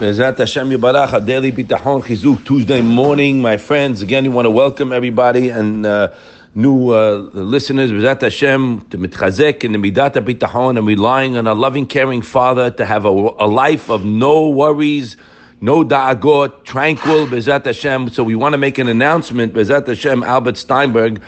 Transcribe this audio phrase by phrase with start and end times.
[0.00, 4.00] Bezat Hashem Yibarach, a daily bitachon chizuk Tuesday morning, my friends.
[4.00, 6.10] Again, we want to welcome everybody and uh,
[6.54, 7.92] new uh, listeners.
[7.92, 12.70] Bezat Hashem to mitchazek and the midat bitachon and relying on a loving, caring Father
[12.70, 15.18] to have a, a life of no worries,
[15.60, 17.26] no da'agot, tranquil.
[17.26, 18.08] Bezat Hashem.
[18.08, 19.52] So we want to make an announcement.
[19.52, 21.20] Bezat Hashem, Albert Steinberg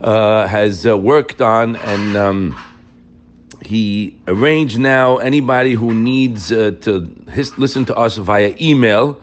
[0.00, 2.16] uh, has uh, worked on and.
[2.16, 2.58] Um,
[3.62, 9.20] he arranged now anybody who needs uh, to his, listen to us via email.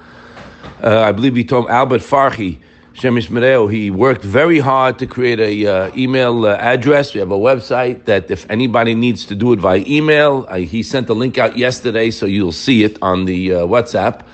[0.82, 2.58] Uh, I believe he told Albert Farhi,
[2.94, 7.14] Shemish Mereo, he worked very hard to create a uh, email uh, address.
[7.14, 11.10] We have a website that if anybody needs to do it via email, he sent
[11.10, 14.26] a link out yesterday, so you'll see it on the uh, WhatsApp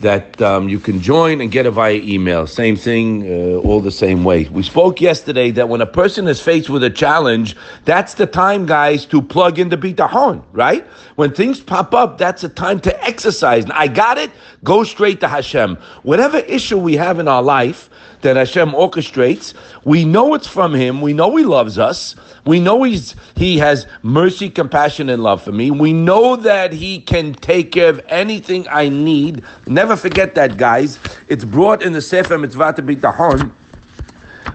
[0.00, 2.46] that um, you can join and get it via email.
[2.46, 4.44] Same thing, uh, all the same way.
[4.48, 8.66] We spoke yesterday that when a person is faced with a challenge, that's the time,
[8.66, 10.84] guys, to plug in the bitachon, right?
[11.16, 13.64] When things pop up, that's the time to exercise.
[13.70, 14.30] I got it,
[14.64, 15.76] go straight to Hashem.
[16.02, 17.88] Whatever issue we have in our life,
[18.24, 19.54] that Hashem orchestrates.
[19.84, 21.02] We know it's from Him.
[21.02, 22.16] We know He loves us.
[22.46, 25.70] We know He's He has mercy, compassion, and love for me.
[25.70, 29.44] We know that He can take care of anything I need.
[29.66, 30.98] Never forget that, guys.
[31.28, 33.52] It's brought in the Sefer Mitzvah Bitachon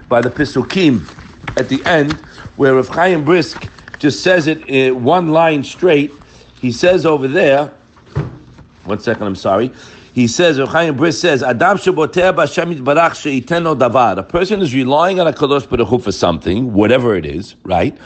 [0.08, 1.08] by the Pisukim
[1.56, 2.12] at the end,
[2.56, 6.12] where Rav Chaim Brisk just says it uh, one line straight.
[6.60, 7.72] He says over there.
[8.84, 9.72] One second, I'm sorry.
[10.12, 14.18] He says, Chaim Brisk says, Adam sheboter b'Hashem yitbarach she'iteno davar.
[14.18, 17.96] A person is relying on a Kadosh Baruch for something, whatever it is, right?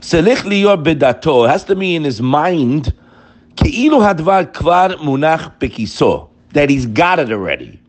[0.00, 2.92] Selich liyor bedato has to be in his mind,
[3.54, 7.81] ke'ilu hadvar kvar munach bekiso, that he's got it already.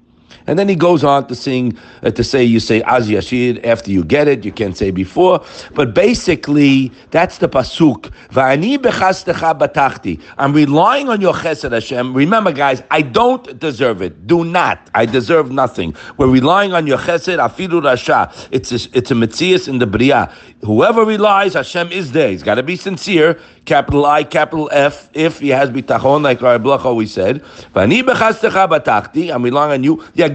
[0.47, 3.91] And then he goes on to sing, uh, to say, you say Az Yashir after
[3.91, 5.43] you get it, you can't say before.
[5.73, 8.11] But basically, that's the Pasuk.
[8.29, 10.21] Va'ani batachti.
[10.37, 12.13] I'm relying on your chesed Hashem.
[12.13, 14.27] Remember, guys, I don't deserve it.
[14.27, 14.89] Do not.
[14.93, 15.95] I deserve nothing.
[16.17, 18.47] We're relying on your chesed, afilu rasha.
[18.51, 20.33] It's a, it's a mitzias in the Bria.
[20.61, 22.29] Whoever relies, Hashem is there.
[22.29, 23.39] He's got to be sincere.
[23.65, 27.41] Capital I, capital F, if he has bitachon, like our Blach always said.
[27.73, 29.33] Batachti.
[29.33, 30.03] I'm relying on you.
[30.13, 30.29] Yeah,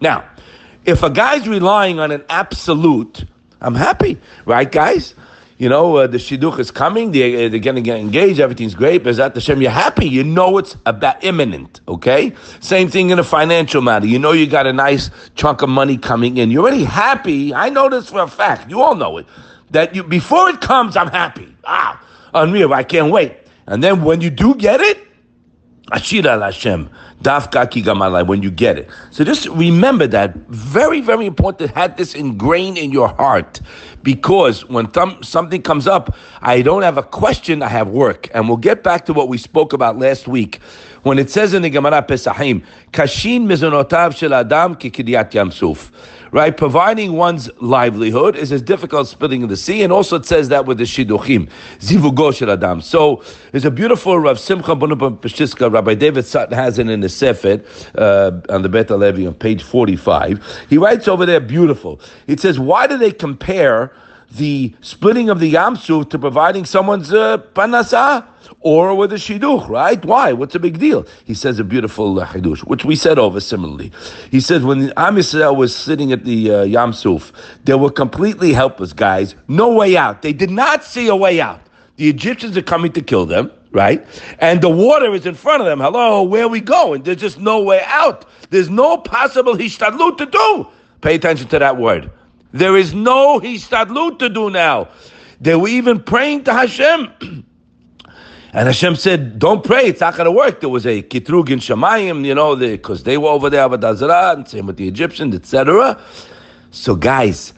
[0.00, 0.28] now,
[0.84, 3.24] if a guy's relying on an absolute,
[3.60, 5.14] I'm happy, right, guys?
[5.56, 9.04] You know, uh, the shidduch is coming, they, they're going to get engaged, everything's great,
[9.04, 12.32] Bezat Hashem, you're happy, you know it's about imminent, okay?
[12.60, 14.06] Same thing in a financial matter.
[14.06, 16.50] You know you got a nice chunk of money coming in.
[16.50, 17.54] You're already happy.
[17.54, 18.68] I know this for a fact.
[18.68, 19.26] You all know it.
[19.70, 21.56] That you before it comes, I'm happy.
[21.64, 22.04] Ah,
[22.34, 22.72] unreal.
[22.74, 23.36] I can't wait.
[23.66, 24.98] And then when you do get it,
[25.92, 26.88] Ashira Hashem,
[27.22, 28.88] Dafka Kigamalai, when you get it.
[29.10, 30.34] So just remember that.
[30.48, 33.60] Very, very important have this ingrained in your heart.
[34.02, 38.30] Because when th- something comes up, I don't have a question, I have work.
[38.32, 40.56] And we'll get back to what we spoke about last week.
[41.02, 45.90] When it says in the Gemara Pesachim, Kashin mizonotav shel adam kikriat yamsuf
[46.34, 46.56] right?
[46.56, 50.48] Providing one's livelihood is as difficult as spitting in the sea, and also it says
[50.48, 52.80] that with the shidduchim, zivugo shel adam.
[52.80, 53.22] So
[53.52, 57.62] there's a beautiful Rav Simcha Bonubam Peshiska, Rabbi David Sutton has it in the Sefer
[57.96, 60.66] uh, on the Bet Levi on page 45.
[60.68, 62.00] He writes over there, beautiful.
[62.26, 63.92] It says, why do they compare
[64.34, 68.26] the splitting of the Yamsuf to providing someone's uh, parnasa
[68.60, 70.04] or with a shidduch, right?
[70.04, 70.32] Why?
[70.32, 71.06] What's the big deal?
[71.24, 72.26] He says a beautiful uh,
[72.64, 73.92] which we said over similarly.
[74.30, 77.32] He says when Am Yisrael was sitting at the uh, Yamsuf,
[77.64, 80.22] they were completely helpless guys, no way out.
[80.22, 81.60] They did not see a way out.
[81.96, 84.04] The Egyptians are coming to kill them, right?
[84.40, 85.78] And the water is in front of them.
[85.80, 87.02] Hello, where are we going?
[87.02, 88.26] There's just no way out.
[88.50, 90.66] There's no possible hishtadlut to do.
[91.02, 92.10] Pay attention to that word.
[92.54, 94.86] There is no hishtadlut to do now.
[95.40, 97.12] They were even praying to Hashem.
[98.52, 101.58] and Hashem said, "Don't pray; it's not going to work." There was a kitrug in
[101.58, 106.00] Shemayim, you know, because they were over there, Avodah and same with the Egyptians, etc.
[106.70, 107.54] So, guys,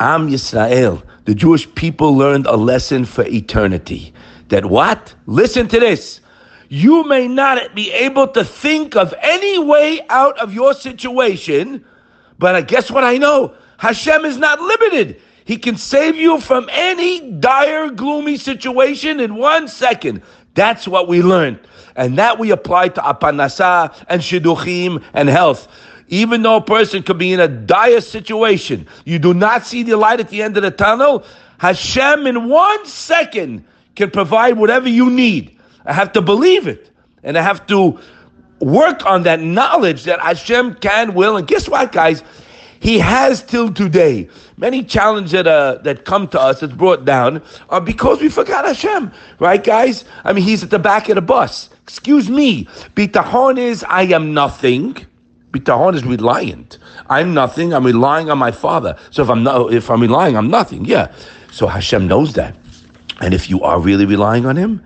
[0.00, 4.12] Am Yisrael, the Jewish people learned a lesson for eternity.
[4.48, 5.14] That what?
[5.26, 6.20] Listen to this.
[6.70, 11.84] You may not be able to think of any way out of your situation,
[12.40, 13.54] but I guess what I know?
[13.80, 15.22] Hashem is not limited.
[15.46, 20.20] He can save you from any dire, gloomy situation in one second.
[20.52, 21.60] That's what we learned.
[21.96, 25.66] And that we apply to apanasa and shidduchim and health.
[26.08, 29.96] Even though a person could be in a dire situation, you do not see the
[29.96, 31.24] light at the end of the tunnel,
[31.56, 33.64] Hashem in one second
[33.96, 35.58] can provide whatever you need.
[35.86, 36.90] I have to believe it.
[37.22, 37.98] And I have to
[38.58, 42.22] work on that knowledge that Hashem can, will, and guess what, guys?
[42.80, 44.26] He has till today.
[44.56, 48.64] Many challenges that uh, that come to us that's brought down are because we forgot
[48.64, 50.06] Hashem, right, guys?
[50.24, 51.68] I mean, He's at the back of the bus.
[51.82, 52.64] Excuse me.
[52.96, 54.96] Bitachon is I am nothing.
[55.50, 56.78] Bitachon is reliant.
[57.10, 57.74] I'm nothing.
[57.74, 58.96] I'm relying on my Father.
[59.10, 60.86] So if I'm not, if I'm relying, I'm nothing.
[60.86, 61.14] Yeah.
[61.52, 62.56] So Hashem knows that,
[63.20, 64.82] and if you are really relying on Him,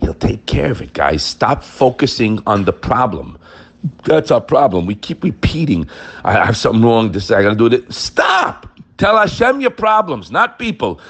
[0.00, 1.24] He'll take care of it, guys.
[1.24, 3.36] Stop focusing on the problem.
[4.04, 4.86] That's our problem.
[4.86, 5.88] We keep repeating,
[6.24, 7.92] I have something wrong, this I gotta do it.
[7.92, 8.68] Stop!
[8.98, 11.00] Tell Hashem your problems, not people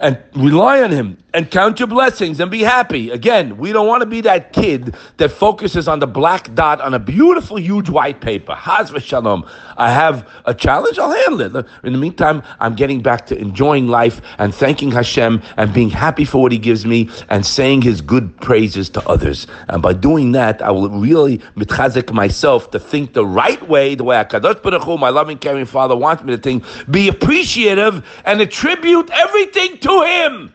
[0.00, 3.10] and rely on Him and count your blessings and be happy.
[3.10, 6.94] Again, we don't want to be that kid that focuses on the black dot on
[6.94, 8.54] a beautiful, huge white paper.
[8.54, 8.90] Haz.
[8.90, 11.66] I have a challenge, I'll handle it.
[11.84, 16.24] In the meantime, I'm getting back to enjoying life and thanking Hashem and being happy
[16.24, 19.46] for what He gives me and saying His good praises to others.
[19.68, 24.04] And by doing that, I will really mitchazek myself to think the right way, the
[24.04, 28.40] way HaKadosh Baruch Hu, my loving, caring Father, wants me to think, be appreciative and
[28.40, 30.54] attribute everything to to him.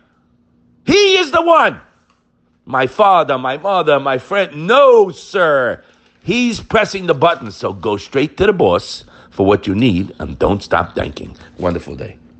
[0.85, 1.81] He is the one.
[2.65, 4.67] My father, my mother, my friend.
[4.67, 5.83] No, sir.
[6.23, 7.51] He's pressing the button.
[7.51, 11.37] So go straight to the boss for what you need and don't stop thanking.
[11.59, 12.17] Wonderful day.